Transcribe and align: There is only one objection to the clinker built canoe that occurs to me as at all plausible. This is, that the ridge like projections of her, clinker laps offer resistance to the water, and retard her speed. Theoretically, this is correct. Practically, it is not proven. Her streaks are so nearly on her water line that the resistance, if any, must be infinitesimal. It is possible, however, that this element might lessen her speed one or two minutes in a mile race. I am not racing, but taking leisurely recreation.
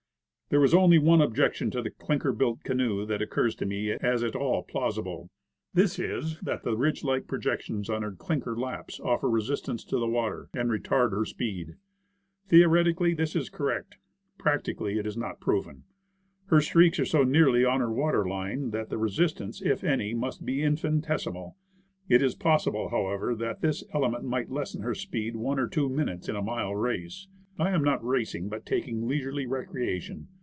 There 0.49 0.65
is 0.65 0.73
only 0.73 0.97
one 0.99 1.21
objection 1.21 1.71
to 1.71 1.81
the 1.81 1.89
clinker 1.91 2.33
built 2.33 2.65
canoe 2.65 3.05
that 3.05 3.21
occurs 3.21 3.55
to 3.55 3.65
me 3.65 3.93
as 3.93 4.21
at 4.21 4.35
all 4.35 4.63
plausible. 4.63 5.29
This 5.73 5.97
is, 5.97 6.41
that 6.41 6.63
the 6.63 6.75
ridge 6.75 7.05
like 7.05 7.25
projections 7.25 7.89
of 7.89 8.01
her, 8.03 8.11
clinker 8.11 8.57
laps 8.57 8.99
offer 8.99 9.29
resistance 9.29 9.85
to 9.85 9.97
the 9.97 10.09
water, 10.09 10.49
and 10.53 10.69
retard 10.69 11.11
her 11.11 11.23
speed. 11.23 11.77
Theoretically, 12.47 13.13
this 13.13 13.33
is 13.33 13.49
correct. 13.49 13.95
Practically, 14.37 14.99
it 14.99 15.07
is 15.07 15.15
not 15.15 15.39
proven. 15.39 15.83
Her 16.47 16.59
streaks 16.59 16.99
are 16.99 17.05
so 17.05 17.23
nearly 17.23 17.63
on 17.63 17.79
her 17.79 17.89
water 17.93 18.27
line 18.27 18.71
that 18.71 18.89
the 18.89 18.97
resistance, 18.97 19.61
if 19.61 19.85
any, 19.85 20.13
must 20.13 20.45
be 20.45 20.63
infinitesimal. 20.63 21.55
It 22.09 22.21
is 22.21 22.35
possible, 22.35 22.89
however, 22.89 23.33
that 23.35 23.61
this 23.61 23.85
element 23.93 24.25
might 24.25 24.51
lessen 24.51 24.81
her 24.81 24.95
speed 24.95 25.37
one 25.37 25.59
or 25.59 25.69
two 25.69 25.87
minutes 25.87 26.27
in 26.27 26.35
a 26.35 26.41
mile 26.41 26.75
race. 26.75 27.29
I 27.57 27.69
am 27.69 27.85
not 27.85 28.03
racing, 28.03 28.49
but 28.49 28.65
taking 28.65 29.07
leisurely 29.07 29.45
recreation. 29.47 30.27